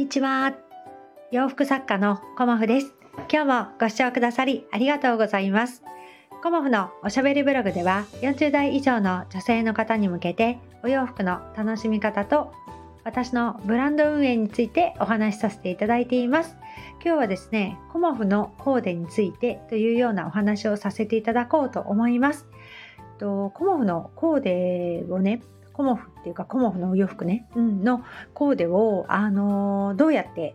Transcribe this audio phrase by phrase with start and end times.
[0.00, 0.54] にちは。
[1.30, 2.94] 洋服作家のコモフです。
[3.30, 5.82] 今日もご視聴くださりありがとうございます。
[6.42, 12.50] コモフのおしゃべりブログでは40代以上の女性の方に向けてお洋服の楽しみ方と
[13.04, 16.56] 私のブランド運営についてお話しさせていただいています。
[17.04, 22.48] 今日はですね、コモフのコーデについてというようなお話をさせていただこうと思います。
[23.18, 25.42] コモフのコーデをね、
[25.80, 30.54] コモフっていうかコモフのお洋服ね、うん、のコーデを、あのどうやって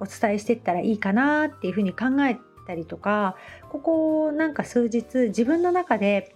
[0.00, 3.36] お伝えしていったらいいかなっていうふうに考えたりとか
[3.68, 6.34] ここなんか数日自分の中で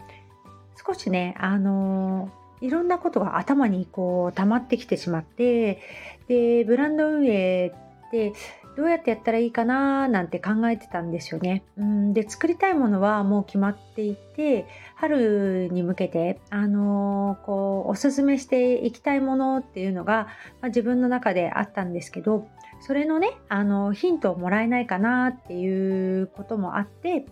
[0.86, 2.30] 少しねあの
[2.60, 5.80] いろんなことが頭にこう溜まってきてしまって
[6.28, 8.34] でブランド運営って
[8.76, 11.62] どうやってやったらいいかななんて考えてたんですよね。
[11.76, 20.28] うんで作りたいものはもう決まっていて春に向けて、あのー、こうおすすめしていきたいものっていうのが、
[20.60, 22.48] まあ、自分の中であったんですけど
[22.80, 27.26] それのねあのヒントをもらえないかなっていうこともあって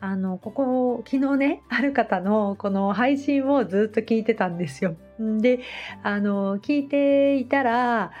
[0.00, 4.94] あのここ昨日ねある方のこの配信をずっと聞いてたんですよ。
[5.18, 5.60] で
[6.02, 8.12] あの聞いていたら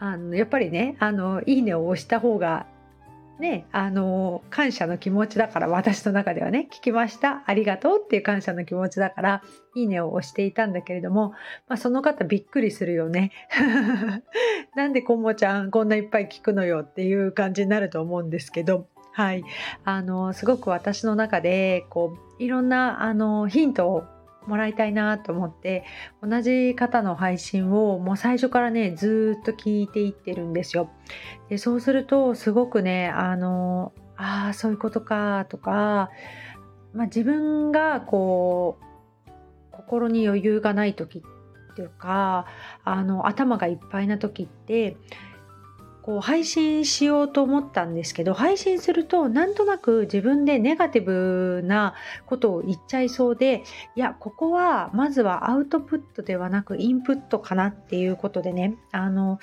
[0.00, 2.66] あのやっぱりねあのいいねを押した方が
[3.38, 7.42] ねあの感謝の気持ちだから私の中ではね聞きました。
[7.46, 9.42] ありがとうっていう感謝の気持ちだから
[9.74, 11.30] いいねを押していたんだけれども、
[11.68, 13.32] まあ、その方びっくりするよね。
[14.74, 18.86] なんでこもちゃんこんないっぱい聞くのよっていう感じになると思うんですけど。
[19.12, 19.42] はい、
[19.84, 24.04] あのすごく私の中でこういろんなあのヒントを
[24.48, 25.84] もらいたいなと思って
[26.22, 30.90] 同じ方の配信をもう最初からねずっと聞いていってるんですよ。
[31.48, 36.10] でそうするとすごくねあのああそういうことかとか、
[36.92, 38.88] まあ、自分がこう
[39.70, 41.22] 心に余裕がない時
[41.72, 42.46] っていうか
[42.84, 44.96] あの頭がいっぱいな時って
[46.08, 51.92] こう配信しようと思ったんですけど配信するとなんとなく自分でネガティブな
[52.24, 53.62] ことを言っちゃいそうで
[53.94, 59.38] いやここはまずはアウトプットではなくインプットかなっていうことでねあの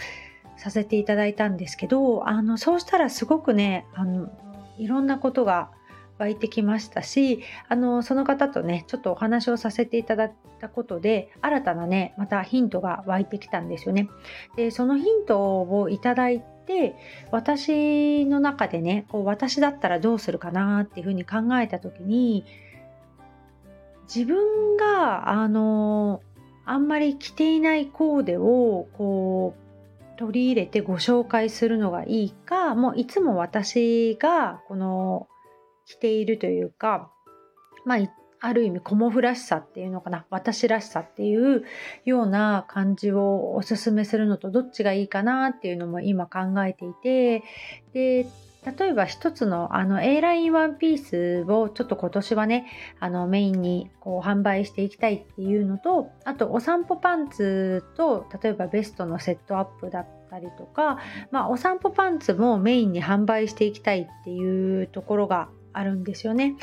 [0.57, 4.31] させていただいたんですけどあのそうしたらすごくねあの
[4.79, 5.69] いろんなことが
[6.17, 14.09] 湧いてきましたしあのその方とねちょっとお話をさせていただいたことで新たなねまたヒントが湧いてきたんですよね。
[14.55, 16.95] でそのヒントをいただいて
[17.31, 22.45] 私の中でねこう私だったらどうするかなっていうふうに考えた時に
[24.13, 26.21] 自分があの
[26.65, 29.65] あんまり着ていないコーデをこう
[30.17, 35.27] 取り入れてご紹介するのがいいかもういつも私がこの
[35.85, 37.11] 着ているというか、
[37.85, 37.97] まあ、
[38.39, 41.63] ある意味コモフらしさっていうのかな私らしさっていう
[42.05, 47.43] ような感じをおすすめするのとどっちがいいかなっていうのも今考えていて
[47.93, 48.27] で
[48.77, 52.65] 例えば一つのあの A ラインワンピースをちょっと今年はね
[52.99, 60.97] あのメインにこう販売していきたいっていうのとあとお散歩パンツと例えばベストのセットアップだったりとか、
[61.31, 66.55] まあ、お散歩パンツもメインに販売していきたいっていうところがあるんですよね。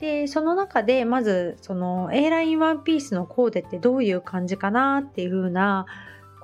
[0.00, 5.86] でその中でまずその A ラインワンピースのコーデってどういう感じかなっていう風な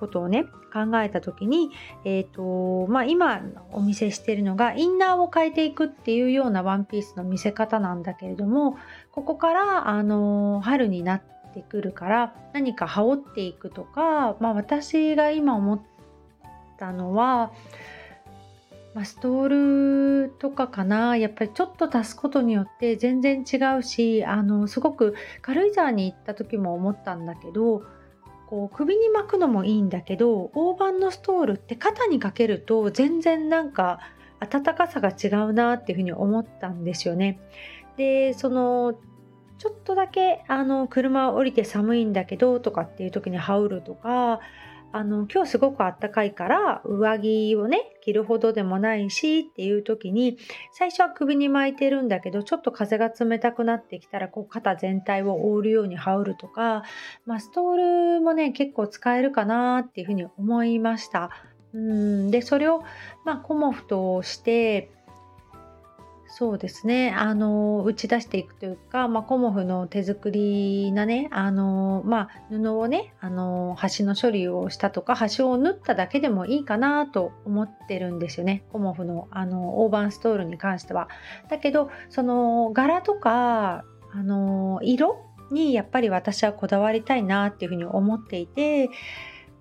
[0.01, 1.71] ことをね考えた時に、
[2.05, 3.43] えーとまあ、今
[3.73, 8.79] お見せしているのがインナーを変えていくっていうようなワンピースの見せ方なんだけれども
[9.13, 15.83] ここからあの春になってくるから何か羽織っていくとか、まあ、私が今思っ
[16.79, 17.53] たのは
[18.95, 27.85] まあ、ストールとかかなやっぱりちょっと足すことによって全然違うしあのすごく軽井沢に行った時も思ったんだけど
[28.49, 34.01] こう首に巻くのもいいんだけど大判のストールって肩にかけると全然なんか
[34.41, 37.39] 暖かさが違うなっていうふうに思ったんですよね。
[37.97, 38.95] でその
[39.59, 44.41] ちょっとだけあの車を降りて寒いんだけどとかっていう時に羽織るとか
[44.93, 50.37] あの今日すごくあったかいから上着をね着るほどでもないしっていう時に
[50.73, 56.83] 最初は首に巻いてるんだけどちょっと風が冷たくなってきたらこう肩全体を覆うように羽織るとか、
[57.25, 61.31] まあ、ストールもね結構使えるかなっていうふうに思いました。
[61.73, 62.83] うんでそれを、
[63.25, 64.91] まあ、コモフとして
[66.33, 81.09] そうですねあの打ち出していくというか、まあ、コモフの手作りなねあの、まあ、布をねあの端の処理をしたとか端を縫っただけでもいいかなと思ってるんですよねコモフのあの大判ストールに関しては。
[81.49, 88.89] だけどその柄とかあの色にやっぱり私はこだわりたいなっていうふうに思っていて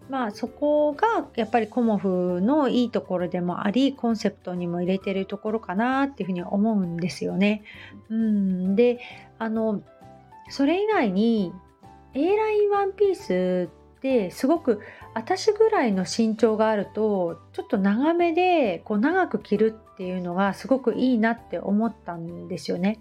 [0.09, 7.63] まあそこがやっぱりコモフのいいところでもありコンセプトにも入れてるところかなっていうふうに思うんですよね。
[8.09, 8.99] うん、で
[9.37, 9.81] あの
[10.49, 11.53] それ以外に
[12.15, 14.81] A ラインワンピースってすごく
[15.13, 22.99] 私ぐらいの身長があるとちょっと長めでこう長く着るっていうのがすごくいいなって思ったんですよね。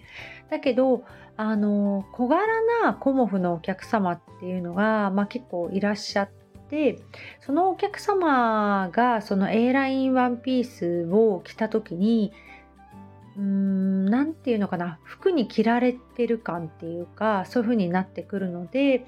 [0.50, 1.04] だけど
[1.38, 2.44] あの小柄
[2.82, 6.48] なコモフのお客様っていうのが、まあ、結構いらっしゃって
[7.41, 12.32] そのお客様がその A ラインワンピースを着た時に
[13.37, 19.06] うーん何て言うのかな服に着られてる感っていうかそういう風になってくるので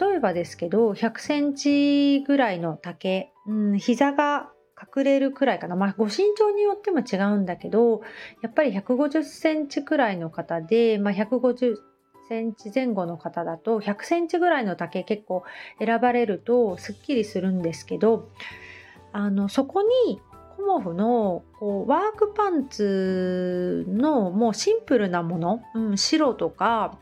[0.00, 4.50] 例えばですけど100センチぐらいの丈、うん、膝が
[4.96, 5.76] 隠れるくらいかな。
[5.76, 8.02] まあ、ご身長によっても違うんだけど、
[8.42, 11.76] やっぱり150センチくらいの方で、まあ、150
[12.28, 15.44] センチ前後の方だと、100センチぐらいの丈結構
[15.78, 18.28] 選ばれるとすっきりするんですけど、
[19.12, 20.20] あの、そこに
[20.56, 26.98] コモフのこうワークパンツのもうシンプルなもの、うん、白とか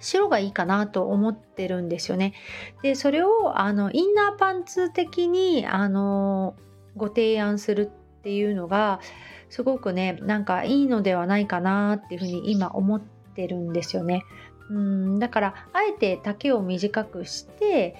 [0.00, 2.34] 白がいいかなと思ってるんですよね。
[2.82, 6.54] でそれをあのインナーパンツ的にあの
[6.96, 9.00] ご提案するっていうのが
[9.48, 14.24] すごくねなんかいいのではないかなっていうふうに今思っててるんですよね。
[14.68, 17.94] うんだからあえて丈を短くして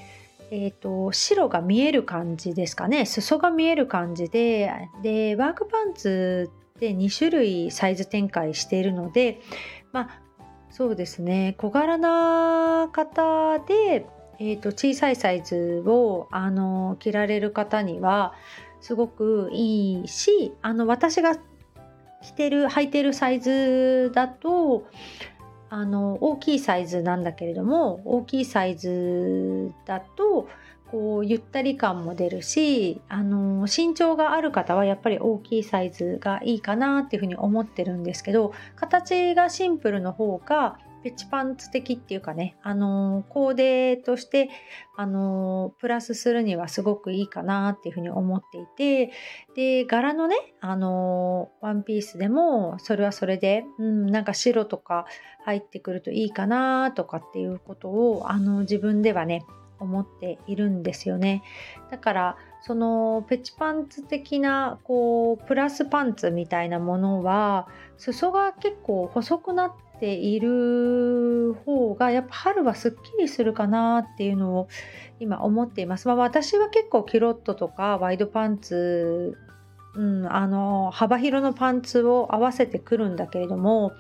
[0.50, 9.43] えーと、白が見える感じですかね裾が見える感じででワークパンツって2種類サイズ展開しているので
[9.93, 10.20] まあ
[10.70, 14.06] そうですね小柄な方で、
[14.38, 18.32] えーと、小さいサイズをあの着られる方には
[18.81, 21.37] すごくいいしあの私が
[22.23, 24.87] 着てる履いてるサイズだと
[25.70, 30.49] あの大きいサイズなんだけれども大きいサイズだと
[30.91, 44.49] こうゆったり感も出るしあの身長がある方はやっぱり大きいサイズがいいかなっていうふうに思ってるんですけど形がシンプルの方がペチパンツ的っていうかね、あのコーデとして、
[44.97, 49.12] あのプラスするにはすごくいいかなっていうふうに思っていて、
[49.55, 55.06] で、柄のね、あのワンピースでも、それはそれで、うん、なんか白とか
[55.45, 59.44] 入ってくるといいかなとかっていうことを、あの自分ではね、
[59.81, 61.43] 思っているんですよね。
[61.91, 74.69] だからそのペチパンツ的なこうプラスパンツみたいなものは裾が結構細くなっている方がやっぱ春はすっきりするかなっていうのを
[75.21, 76.09] 今思っています。
[76.09, 79.37] まあ、私は結構キロットとかワイドパンツ、
[79.95, 83.93] うん、あの幅広のパンツを合わせてくるんだけれども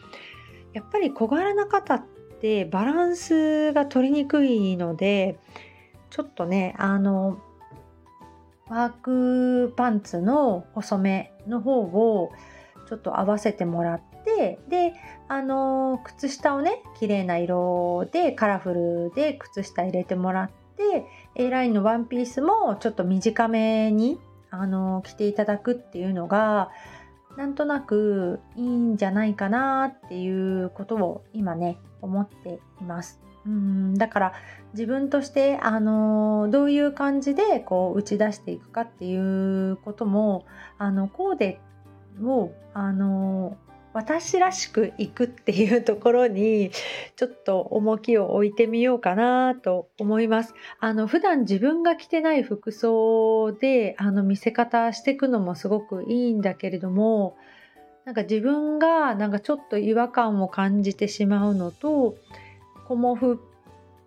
[0.72, 2.04] やっぱり小柄な方っ
[2.40, 5.38] てバランスが取りにくいので
[6.10, 7.40] ちょっとねあの
[8.68, 12.30] ワークパンツの細めの方を
[12.88, 14.94] ちょっと合わせてもらってで
[15.28, 21.04] あの靴下をね綺麗な色でカラフルで靴下入れてもらって
[21.34, 24.18] A ラインのワンピースもちょっと短めに
[24.50, 26.70] あの着ていただくっていうのが
[27.36, 33.20] なんとなくいいんじゃないかなっていうことを今ね思っています。
[33.46, 34.32] うんだから
[34.72, 40.44] 自分としてあのどういう感じでこう打ち出していくかっていうことも
[40.78, 41.60] あのコーデ
[42.22, 43.56] をあの
[43.94, 46.70] 私らしくいくっていうところに
[47.16, 50.54] ちょっと重きを置いてみようかなと思います。
[50.78, 57.36] あの普段自分が着てない服装であの見せ方していくのもすごくいいんだけれども
[58.04, 62.16] なんか自分がなんかちょっと違和感を感じてしまうのと
[62.86, 63.38] コモフっ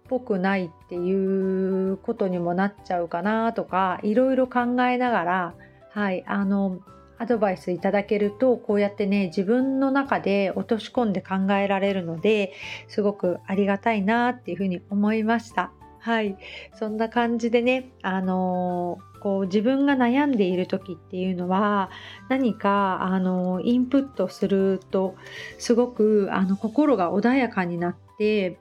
[0.08, 5.54] ぽくないっていうことにもなっちゃうかなとかいろいろ考えながら
[5.92, 6.80] はいあの
[7.22, 12.54] アドバイスいただけるとこうやってね自分の中で落とし込んで考えられるので
[12.88, 15.72] すごくありがたいなっていうふうに思いました。
[16.00, 16.36] はい、
[16.74, 21.92] そんな感じでね、あのー、こう自分が悩んでいる時っていうのは
[22.28, 25.14] 何か、あの、インプットすると
[25.60, 28.58] すごくあの心が穏やかになって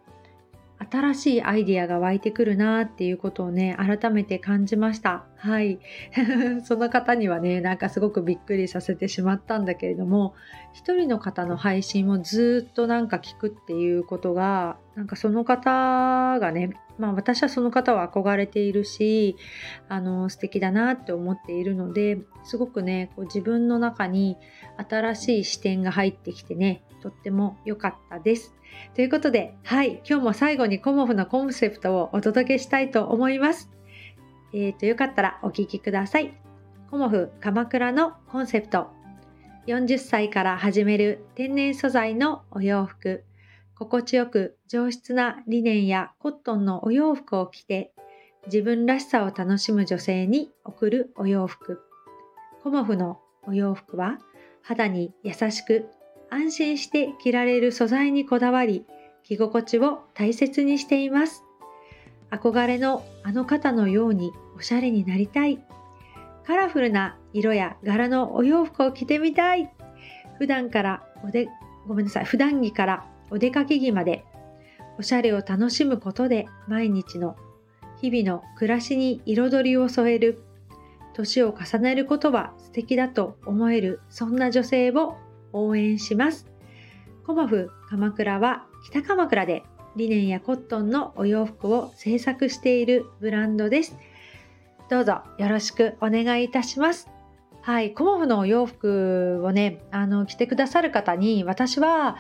[0.88, 5.24] 新しいアイディアが湧いてくるなっていうことをね改めて感じました。
[5.36, 5.78] はい。
[6.64, 10.34] その方にはねなんかすごくびっくりさせてしまったんだけれども
[10.72, 16.70] 一人の方の配信をずっとなんか聞くっていうことがなんかその方がね
[17.00, 19.36] まあ私はその方は憧れているし
[19.88, 24.36] あの素敵だなって思っているのですごくねこう自分の中に
[24.88, 28.54] 新しい視点が入ってきてねとっても良かったです。
[28.94, 33.70] ということで、はい、今日も最後にコモフのコンセプトをお届けしたいと思います。
[34.52, 36.34] えー、とよかったらお聞きください。
[36.90, 38.88] コモフ鎌倉のコンセプト
[39.66, 43.24] 40歳から始める天然素材のお洋服
[43.80, 47.94] 心地よく上質なリネンやコットンのお洋服を着て
[48.44, 51.80] 自分らしさを楽しむ女性に贈るお洋服。
[52.62, 54.18] コモフのお洋服は
[54.60, 55.86] 肌に優しく
[56.28, 58.84] 安心して着られる素材にこだわり
[59.24, 61.42] 着心地を大切にしています。
[62.30, 65.58] 憧れのあの方のようにおしゃれになりたい。
[66.44, 69.72] カラフルな色や柄のお洋服を着てみたい。
[70.36, 71.48] 普段からおで
[71.88, 74.24] ごめんなさい普段着からお出かけ着まで
[74.98, 77.36] おしゃれを楽しむことで毎日の
[78.00, 80.42] 日々の暮らしに彩りを添える
[81.14, 85.16] 年を重ねることは素敵だと思えるそんな女性を
[85.52, 86.46] 応援します
[87.26, 89.62] コモフ鎌倉は北鎌倉で
[89.96, 93.96] リネンやコットンのお洋服を制作しているブランドです
[94.90, 97.08] どうぞよろしくお願いいたします。
[97.62, 102.16] はい、コモフのお洋服をね、あの着てくださる方に私は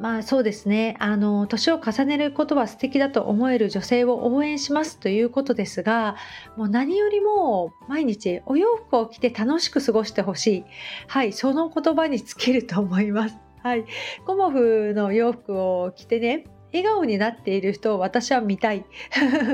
[0.00, 0.96] まあそうですね。
[0.98, 6.16] あの年を重ねることは素敵だと思える女性を応援しますということですが
[6.56, 10.64] もう何よりも毎日お洋服を着て楽しく過ごしてほしい。
[11.08, 13.36] はいその言葉に尽きると思います。
[13.62, 13.84] はい。
[14.26, 18.84] コモフの洋服を着てね笑顔になっている人を私は見たい。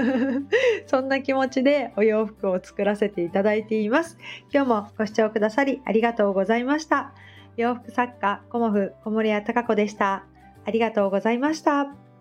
[0.86, 4.18] そんな気持ちでお洋服を作らせていただいています。
[4.52, 7.14] 今日もご視聴くださりありがとうございました。
[7.56, 10.31] 洋服作家コモフ小森屋隆子でした。
[10.64, 12.11] ありがとうございました。